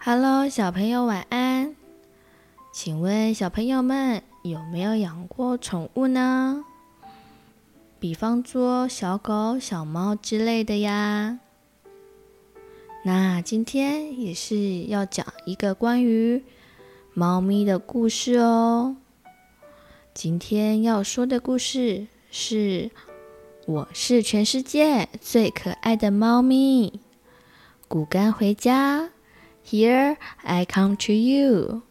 [0.00, 1.74] Hello，小朋友晚安。
[2.72, 6.64] 请问小朋友们有没有养过宠物呢？
[7.98, 11.40] 比方说小狗、小猫之类的呀。
[13.04, 16.44] 那今天也是要讲一个关于
[17.12, 18.96] 猫咪的故事哦。
[20.14, 22.92] 今天要说的故事是：
[23.66, 27.00] 我是全世界最可爱的猫咪。
[27.88, 29.10] 骨干回家
[29.70, 31.82] ，Here I come to you。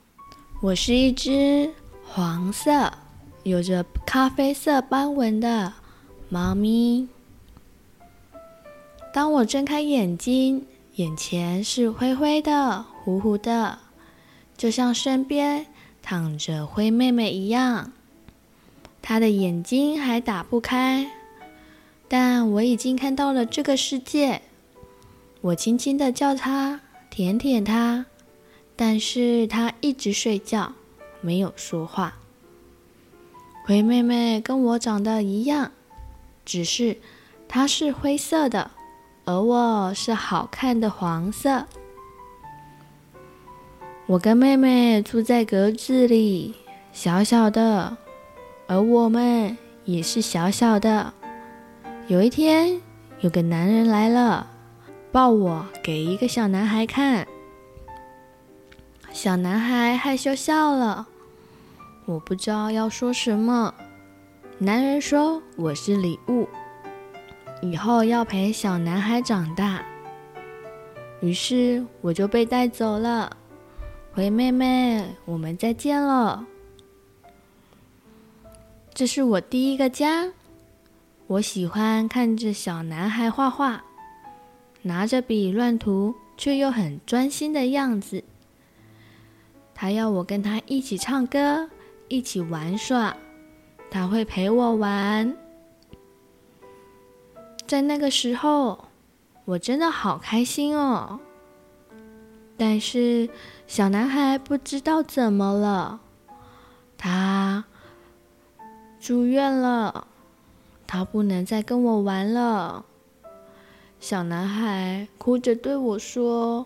[0.62, 1.72] 我是一只
[2.04, 2.92] 黄色，
[3.44, 5.74] 有着咖啡色斑纹的
[6.30, 7.08] 猫咪。
[9.14, 13.78] 当我睁开眼睛，眼前是灰灰的、糊糊的，
[14.58, 15.68] 就像身边
[16.02, 17.92] 躺着灰妹妹一样。
[19.02, 21.12] 她的眼睛还打不开，
[22.08, 24.42] 但我已经看到了这个世界。
[25.42, 26.82] 我轻轻地叫她，
[27.18, 28.06] 舔舔它。
[28.76, 30.74] 但是它一直睡觉，
[31.20, 32.14] 没有说话。
[33.66, 35.72] 灰妹妹跟我长得一样，
[36.46, 36.98] 只是
[37.48, 38.70] 它是灰色的，
[39.26, 41.66] 而我是好看的黄色。
[44.06, 46.54] 我跟妹妹住在格子里，
[46.94, 47.98] 小小的，
[48.68, 51.12] 而我们也是小小的。
[52.08, 52.80] 有一天，
[53.22, 54.52] 有个男人来了，
[55.18, 57.28] 抱我给一个小男孩看。
[59.12, 61.08] 小男孩害羞笑了，
[62.06, 63.74] 我不知道要说什么。
[64.60, 66.48] 男人说：“我是礼物，
[67.64, 69.84] 以后要陪小男孩长大。”
[71.22, 73.36] 于是我就被带走了。
[74.14, 76.46] 灰妹妹，我们再见了。
[78.94, 80.32] 这是我第一个家。
[81.26, 83.84] 我喜欢看着小男孩画画，
[84.84, 88.24] 拿着笔乱涂，却又很专心的样子。
[89.74, 91.70] 他要我跟他一起唱歌，
[92.08, 93.16] 一起玩耍，
[93.92, 95.36] 他会陪我玩。
[97.68, 98.86] 在那个时候，
[99.46, 101.20] 我真的好开心哦。
[102.58, 103.30] 但是
[103.68, 106.00] 小男孩不知道怎么了，
[106.98, 107.66] 他
[109.00, 110.08] 住院了，
[110.88, 112.84] 他不能再跟我玩了。
[114.00, 116.66] 小男孩哭着对我说：“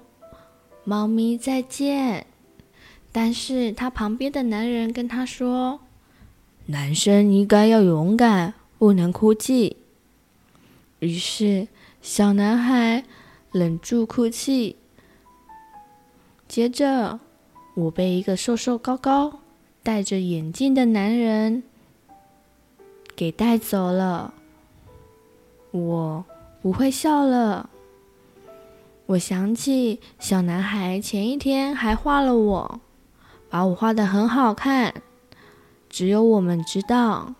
[0.84, 2.28] 猫咪，再见。”
[3.12, 5.80] 但是他旁边的男人跟他说
[6.68, 9.78] ：“男生应该要勇敢，不能哭泣。”
[11.00, 11.68] 于是
[12.02, 13.04] 小男孩
[13.52, 14.76] 忍住哭泣。
[16.48, 17.20] 接着，
[17.76, 19.40] 我被一个瘦瘦高高、
[19.82, 21.64] 戴着眼镜的男人
[23.16, 24.34] 给带走了。
[25.72, 26.26] 我
[26.62, 27.70] 不会笑了。
[29.08, 32.82] 我想起小男孩前一天还画了我。
[33.50, 34.94] 把我画的很好看，
[35.90, 37.34] 只有我们知道。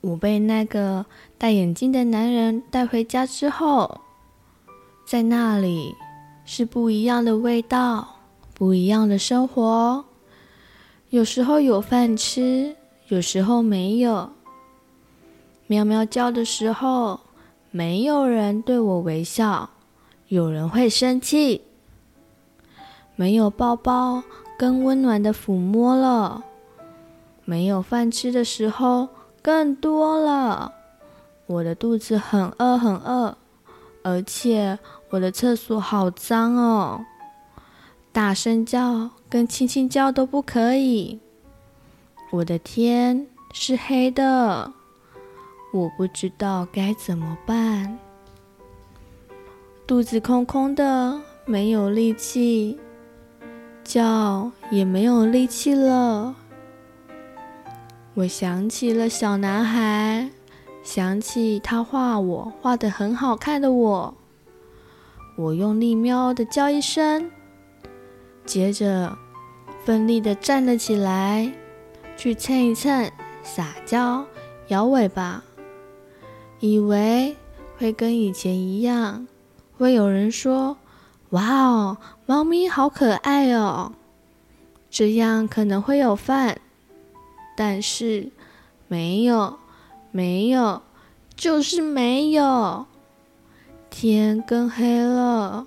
[0.00, 1.04] 我被那个
[1.36, 4.02] 戴眼镜的男人带回家之后，
[5.04, 5.92] 在那里
[6.44, 8.06] 是不一样的味道，
[8.54, 10.04] 不一样的生活。
[11.10, 12.76] 有时候有饭吃，
[13.08, 14.30] 有时候没有。
[15.68, 17.18] 喵喵叫的时候，
[17.70, 19.68] 没有人对我微笑，
[20.28, 21.62] 有人会生气。
[23.16, 24.22] 没有抱抱
[24.56, 26.44] 跟温暖的抚摸了，
[27.44, 29.08] 没有饭吃的时候
[29.42, 30.72] 更多了。
[31.46, 33.36] 我的肚子很饿很饿，
[34.02, 34.78] 而且
[35.10, 37.04] 我的厕所好脏哦，
[38.12, 41.18] 大声叫跟轻轻叫都不可以。
[42.30, 44.72] 我的天是黑的，
[45.76, 47.98] 我不知道该怎么办。
[49.86, 52.78] 肚子空空的，没有力气。
[53.84, 56.34] 叫也没有力气了。
[58.14, 60.28] 我想起了小男孩，
[60.82, 64.14] 想起他画我画的很好看的我。
[65.36, 67.30] 我用力喵的叫一声，
[68.44, 69.16] 接着
[69.84, 71.52] 奋力的站了起来，
[72.16, 73.08] 去蹭一蹭，
[73.44, 74.26] 撒娇，
[74.66, 75.44] 摇尾巴，
[76.60, 77.36] 以为
[77.78, 79.26] 会跟以前一样，
[79.76, 80.76] 会有人说。
[81.30, 83.92] 哇哦，猫咪好可爱哦！
[84.88, 86.60] 这样可能会有饭，
[87.56, 88.30] 但是
[88.86, 89.58] 没有，
[90.12, 90.82] 没有，
[91.34, 92.86] 就是没有。
[93.90, 95.66] 天更黑了，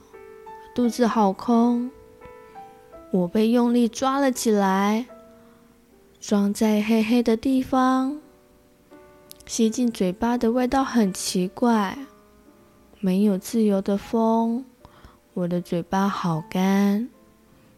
[0.73, 1.91] 肚子好空。
[3.11, 5.07] 我被用力抓了起来，
[6.21, 8.18] 装在黑黑的地方，
[9.49, 11.97] 吸进嘴巴的味道很奇怪，
[12.99, 14.63] 没有自由的风。
[15.33, 17.09] 我的嘴巴好干，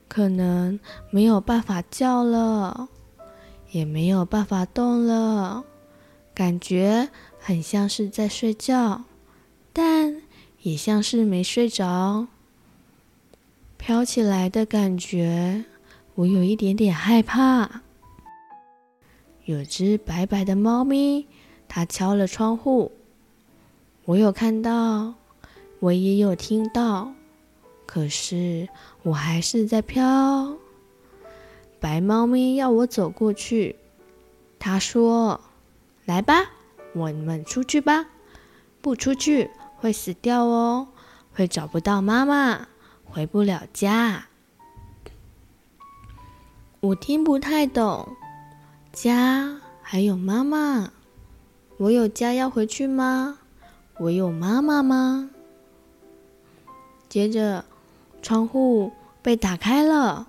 [0.09, 0.77] 可能
[1.11, 2.89] 没有办法叫了，
[3.71, 5.63] 也没有办法动了，
[6.35, 7.07] 感觉
[7.39, 9.03] 很像是在睡觉，
[9.71, 10.21] 但
[10.63, 12.27] 也像是没睡着。
[13.77, 15.63] 飘起来的感觉，
[16.15, 17.83] 我有一点点害怕。
[19.45, 21.25] 有只白白的猫咪，
[21.73, 22.91] 它敲了窗户。
[24.03, 25.13] 我有看到，
[25.79, 27.13] 我也有听到，
[27.85, 28.67] 可是
[29.03, 30.57] 我还是在飘。
[31.79, 33.77] 白猫咪要我走过去，
[34.59, 35.39] 它说
[36.03, 36.51] ：“来吧，
[36.93, 38.07] 我们出去吧，
[38.81, 40.89] 不出去会死掉哦，
[41.31, 42.67] 会找不到妈妈。”
[43.05, 44.25] 回不了家，
[46.81, 48.09] 我听不太懂。
[48.91, 50.91] 家还有妈妈，
[51.81, 53.39] 我有家要回去吗？
[53.97, 55.31] 我有妈妈吗？
[57.09, 57.65] 接着，
[58.21, 58.91] 窗户
[59.23, 60.27] 被打开了，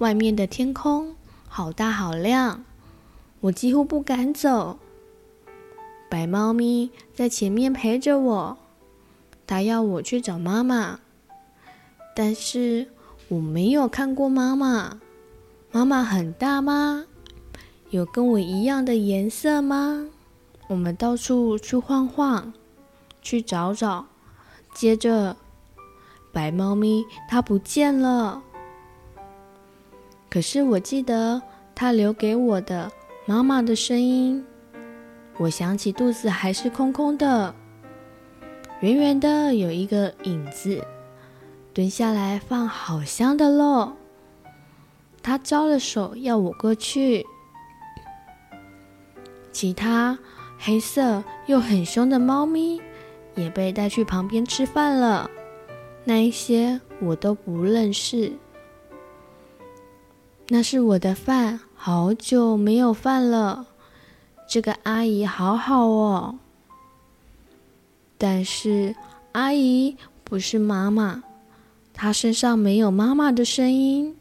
[0.00, 1.16] 外面的天空
[1.48, 2.62] 好大好亮，
[3.40, 4.78] 我几乎不敢走。
[6.10, 8.58] 白猫咪在前面陪着我，
[9.46, 11.00] 它要我去找妈妈。
[12.14, 12.88] 但是
[13.28, 15.00] 我没有看过妈妈。
[15.70, 17.06] 妈妈很大吗？
[17.88, 20.10] 有跟我一样的颜色吗？
[20.72, 22.50] 我们到处去晃晃，
[23.20, 24.06] 去找找。
[24.72, 25.36] 接着，
[26.32, 28.42] 白猫咪它不见了。
[30.30, 31.42] 可是我记得
[31.74, 32.90] 它留给我的
[33.26, 34.42] 妈妈的声音。
[35.36, 37.54] 我想起肚子还是空空的，
[38.80, 40.82] 圆圆的有一个影子。
[41.74, 43.92] 蹲下来放好香的肉，
[45.22, 47.26] 他招了手要我过去。
[49.52, 50.18] 其他
[50.64, 52.80] 黑色又很凶的猫咪
[53.34, 55.28] 也被带去旁边吃饭了，
[56.04, 58.32] 那一些我都不认识。
[60.46, 63.66] 那是我的饭，好久没有饭了。
[64.48, 66.38] 这个阿姨好好哦，
[68.16, 68.94] 但是
[69.32, 71.24] 阿姨不是妈妈。
[71.92, 74.16] 她身上没有妈妈的声音，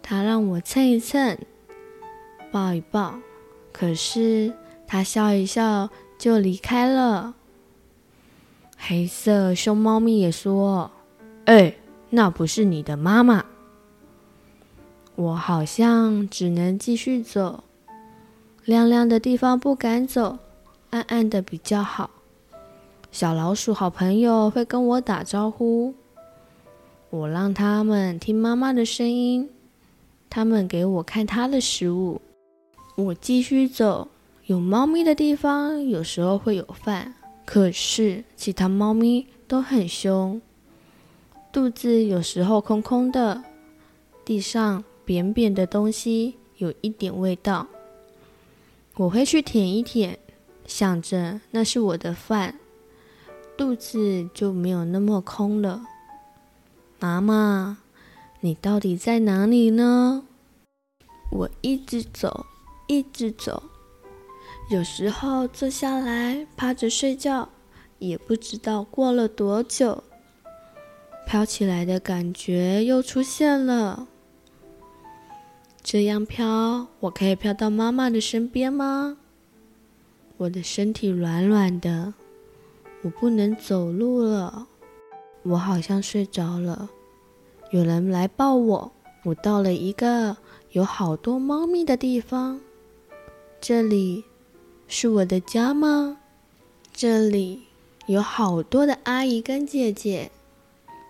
[0.00, 1.36] 她让我蹭一蹭，
[2.52, 3.18] 抱一抱，
[3.72, 4.52] 可是
[4.88, 7.34] 他笑一笑就离开了。
[8.76, 10.90] 黑色熊猫咪也说
[11.44, 11.74] ：“哎，
[12.10, 13.44] 那不是你的妈妈。”
[15.14, 17.64] 我好像只能继续走，
[18.64, 20.38] 亮亮的地方不敢走，
[20.90, 22.10] 暗暗的比较好。
[23.10, 25.94] 小老鼠好朋友会跟我打招呼。
[27.10, 29.50] 我让他们听妈妈的声音，
[30.30, 32.20] 他们给我看他的食物。
[32.94, 34.08] 我继续走，
[34.48, 37.14] 有猫咪的地方有时候会有饭，
[37.44, 40.40] 可是其他猫咪都很凶。
[41.52, 43.44] 肚子有时候空空的，
[44.24, 47.66] 地上扁扁的东西有一点味道。
[48.94, 50.18] 我会去舔一舔，
[50.64, 52.58] 想着那是我的饭，
[53.54, 55.82] 肚子就没有那么空了。
[56.98, 57.76] 妈妈，
[58.40, 60.24] 你到底在哪里呢？
[61.32, 62.46] 我一直走，
[62.86, 63.62] 一直走，
[64.70, 67.48] 有时候坐下来趴着睡觉，
[67.98, 70.04] 也不知道过了多久，
[71.26, 74.08] 飘起来的感觉又出现了。
[75.82, 79.16] 这样飘，我可以飘到妈妈的身边吗？
[80.36, 82.12] 我的身体软软的，
[83.02, 84.66] 我不能走路了。
[85.44, 86.90] 我好像睡着了，
[87.70, 88.92] 有人来抱我。
[89.24, 90.36] 我到了一个
[90.72, 92.60] 有好多猫咪的地方，
[93.60, 94.24] 这里
[94.90, 96.16] 是我的家吗？
[96.94, 97.64] 这里
[98.06, 100.30] 有好多的阿姨跟姐姐，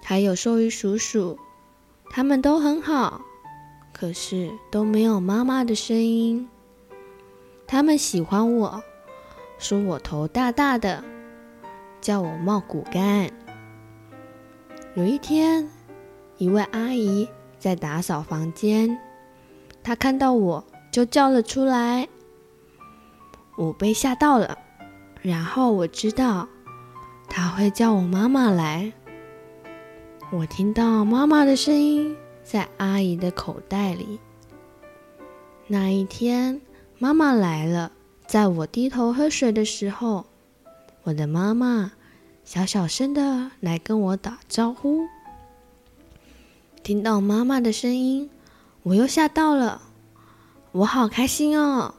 [0.03, 1.39] 还有兽医叔叔，
[2.11, 3.23] 他们都很好，
[3.93, 6.49] 可是都没有妈妈的声音。
[7.69, 8.83] 他们喜欢我，
[9.61, 11.05] 说我头大大的，
[12.01, 13.31] 叫我茂骨干。
[14.97, 15.71] 有一天，
[16.37, 17.29] 一位阿姨
[17.61, 18.99] 在打扫房间，
[19.85, 22.09] 她看到我就叫了出来。
[23.59, 24.57] 我被吓到了，
[25.21, 26.47] 然后我知道
[27.29, 28.93] 他会叫我妈妈来。
[30.31, 34.21] 我听到妈妈的声音在阿姨的口袋里。
[35.67, 36.61] 那一天，
[37.01, 37.91] 妈妈来了，
[38.29, 40.27] 在我低头喝水的时候，
[41.03, 41.91] 我的妈妈。
[42.45, 45.03] 小小声的来跟我打招呼，
[46.83, 48.31] 听到妈妈的声音，
[48.85, 49.83] 我又吓到了，
[50.73, 51.95] 我好开心哦，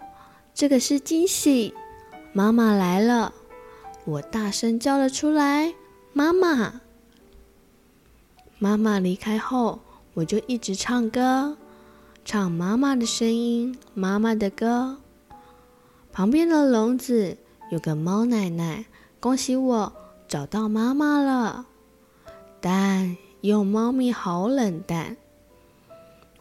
[0.60, 1.74] 这个是惊喜，
[2.34, 3.32] 妈妈来了，
[4.04, 5.74] 我大声叫了出来，
[6.12, 6.82] 妈妈。
[8.58, 9.80] 妈妈离开后，
[10.16, 11.56] 我就一直唱歌，
[12.26, 14.98] 唱妈妈的声音，妈妈的歌。
[16.12, 17.38] 旁边的笼子
[17.72, 18.84] 有个猫奶奶，
[19.22, 19.94] 恭喜我
[20.28, 21.68] 找到妈妈了。
[22.60, 25.16] 但有猫咪好冷淡。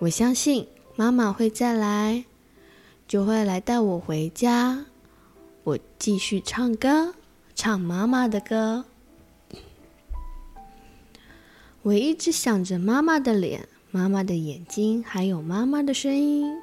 [0.01, 2.25] 我相信妈妈会再来，
[3.09, 4.85] 就会来带我回家。
[5.65, 7.15] 我继续唱歌，
[7.55, 8.85] 唱妈妈的歌。
[11.81, 16.55] 我一直想着妈妈的脸、妈妈的眼睛，还有妈妈的声音。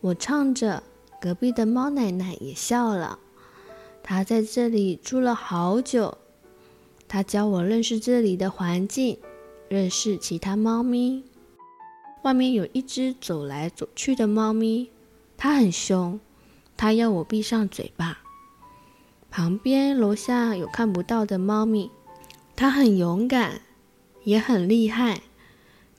[0.00, 0.82] 我唱着，
[1.20, 3.20] 隔壁的猫奶奶也笑了。
[4.02, 6.18] 她在这里住了好久，
[7.06, 9.18] 她教我认识这里的环境，
[9.68, 11.22] 认识其他猫咪。
[12.22, 14.90] 外面有一只走来走去的猫咪，
[15.42, 16.20] 它很凶，
[16.76, 18.18] 它要我闭上嘴巴。
[19.30, 21.90] 旁边楼下有看不到的猫咪，
[22.54, 23.62] 它很勇敢。
[24.22, 25.22] 也很厉害，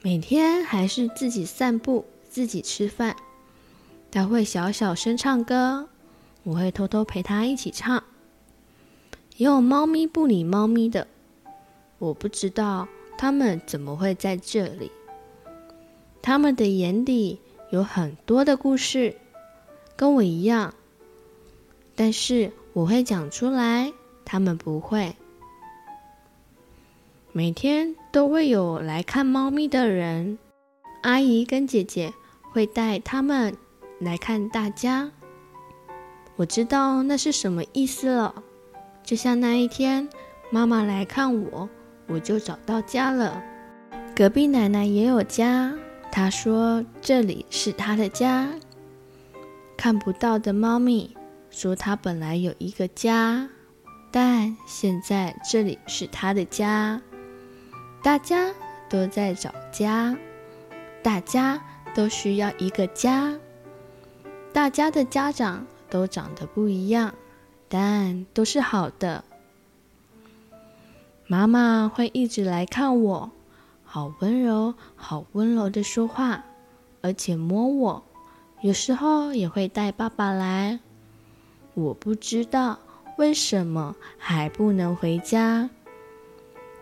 [0.04, 3.16] 每天还是自己散步、自己吃饭。
[4.12, 5.90] 他会小小声唱歌，
[6.44, 8.04] 我会偷偷陪他一起唱。
[9.38, 11.08] 也有猫咪不理猫咪的，
[11.98, 14.92] 我不知道他们怎么会在这里。
[16.22, 17.40] 他们的眼里
[17.72, 19.16] 有很多的故事，
[20.02, 20.74] 跟我一样，
[21.96, 23.94] 但是我会讲出来，
[24.26, 25.16] 他们不会。
[27.32, 30.40] 每天都会有来看猫咪的人，
[31.04, 32.12] 阿姨跟姐姐
[32.52, 33.56] 会带他们
[34.00, 35.12] 来看大家。
[36.36, 38.44] 我知道那是什么意思了，
[39.04, 40.10] 就像那一天
[40.50, 41.70] 妈妈来看我，
[42.08, 43.40] 我就找到家了。
[44.16, 45.72] 隔壁奶奶也有家，
[46.12, 48.50] 她说这里是她的家。
[49.82, 51.18] 看不到的猫咪
[51.50, 53.50] 说它本来有一个家，
[54.12, 57.02] 但现在这里是它的家。
[58.04, 58.54] 大家
[58.88, 60.16] 都在找家，
[61.02, 61.60] 大家
[61.96, 63.40] 都需要一个家。
[64.54, 67.16] 大家的家长都长得不一样，
[67.68, 69.24] 但都是好的。
[71.26, 73.32] 妈妈会一直来看我，
[73.84, 76.44] 好温柔，好温柔的说话，
[77.02, 78.04] 而且摸我。
[78.62, 80.80] 有时候也会带爸爸来。
[81.74, 82.78] 我不知道
[83.18, 85.70] 为什么还不能回家。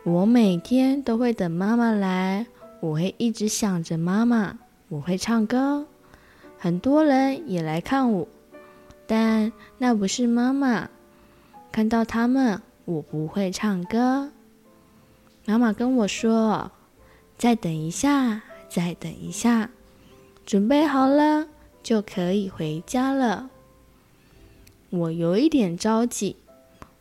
[0.04, 2.46] 我每天都会等妈妈来，
[2.82, 4.60] 我会一直想着妈妈。
[4.90, 5.86] 我会唱歌，
[6.58, 8.28] 很多人也来看我，
[9.08, 10.90] 但那不是妈妈。
[11.72, 14.32] 看到他们，我不会唱歌。
[15.46, 16.72] 妈妈跟我说
[17.38, 19.70] ：“再等一下，再等一下，
[20.46, 21.48] 准备好了
[21.90, 23.50] 就可以回家了。”
[24.92, 26.36] 我有一点着急，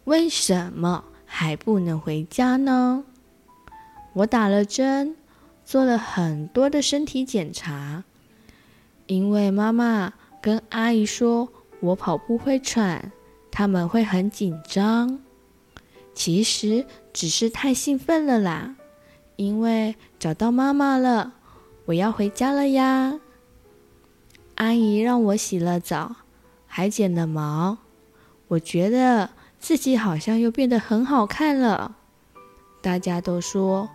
[0.05, 1.05] 为什么？
[1.27, 3.05] 还不能回家呢。
[4.15, 5.15] 我打了针，
[5.63, 8.05] 做了很多的身体检查，
[9.05, 13.13] 因为妈妈跟阿姨说我跑步会喘，
[13.51, 15.21] 他们会很紧张。
[16.15, 18.75] 其实只是太兴奋了啦，
[19.37, 21.35] 因为找到妈妈了，
[21.85, 23.21] 我要回家了呀。
[24.59, 26.15] 阿姨让我洗了澡，
[26.69, 27.79] 还剪了毛，
[28.47, 29.31] 我觉得。
[29.61, 31.97] 自己好像又变得很好看了，
[32.81, 33.89] 大家都说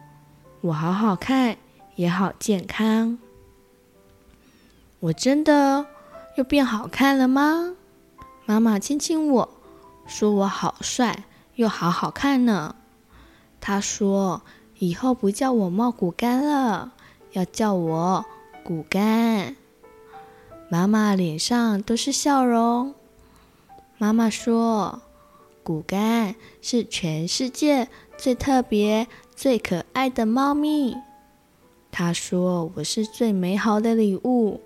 [0.59, 1.55] 我好好看，
[1.95, 3.17] 也好健康。
[4.99, 5.85] 我真的
[6.35, 7.77] 又变好看了吗？
[8.45, 9.49] 妈妈亲亲我，
[10.05, 11.23] 说我好帅，
[11.55, 12.75] 又好好看呢。
[13.61, 14.41] 她说
[14.79, 16.91] 以后不叫我茂骨干了，
[17.31, 18.25] 要叫我
[18.65, 19.55] 骨干。
[20.73, 22.95] 妈妈脸上都是笑容。
[23.99, 25.03] 妈妈说。
[25.61, 27.87] 骨干是全世界
[28.17, 30.97] 最特别、最可爱的猫咪。
[31.91, 34.59] 她说：“我是最美好的礼物，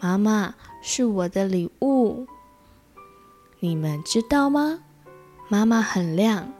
[0.00, 2.26] 妈妈是我的礼物。”
[3.60, 4.80] 你们知道吗？
[5.50, 6.50] 妈妈很亮。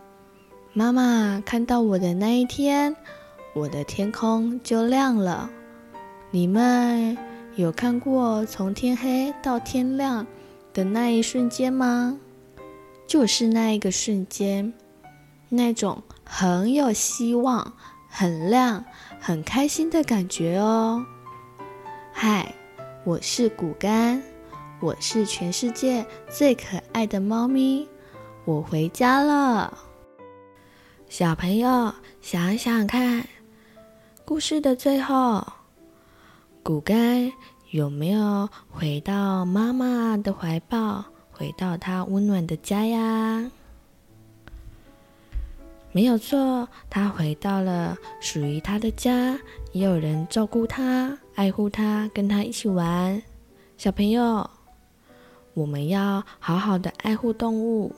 [0.74, 2.94] 妈妈看到我的那一天，
[3.54, 5.50] 我的天空就亮了。
[6.30, 7.18] 你们
[7.54, 10.26] 有看过从天黑到天亮
[10.72, 12.18] 的那一瞬间吗？
[13.06, 14.72] 就是那一个瞬间，
[15.50, 17.74] 那种很有希望、
[18.08, 18.82] 很亮、
[19.20, 21.04] 很开心的感觉哦。
[22.10, 22.54] 嗨，
[23.04, 24.22] 我是骨干，
[24.80, 27.86] 我是全世界最可爱的猫咪，
[28.46, 29.76] 我回家了。
[31.06, 31.92] 小朋友，
[32.22, 33.28] 想想看，
[34.24, 35.46] 故事的最后，
[36.62, 37.32] 骨干
[37.72, 41.04] 有没有回到妈妈的怀抱？
[41.32, 43.50] 回到她温暖的家呀！
[45.90, 49.36] 没有错，他回到了属于他的家，
[49.72, 53.20] 也有人照顾他、爱护他，跟他一起玩。
[53.76, 54.48] 小朋友，
[55.54, 57.92] 我们要好好的爱护动物。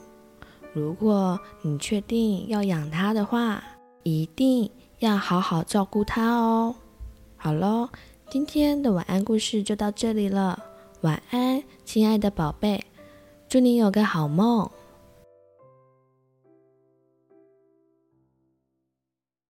[0.73, 3.63] 如果你确定要养它的话，
[4.03, 4.69] 一定
[4.99, 6.75] 要好好照顾它哦。
[7.37, 7.87] 好喽，
[8.27, 10.61] 今天的晚安故事就到这里了。
[11.01, 12.83] 晚安，亲爱的宝贝，
[13.47, 14.69] 祝你有个好梦。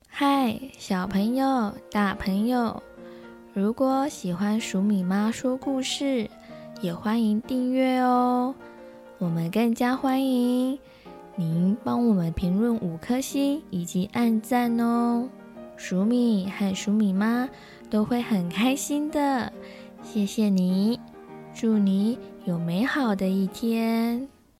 [0.07, 2.83] 嗨，小朋友、大朋友，
[3.53, 6.29] 如果喜欢黍米妈说故事，
[6.81, 8.53] 也欢迎订阅哦。
[9.17, 10.77] 我们更加欢迎
[11.35, 15.27] 您帮我们评论五颗星以及按赞哦。
[15.77, 17.49] 黍米和黍米妈
[17.89, 19.51] 都会很开心的，
[20.03, 20.99] 谢谢你，
[21.53, 24.34] 祝你有美好的一天。